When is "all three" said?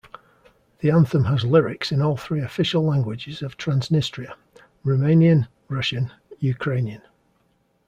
2.01-2.41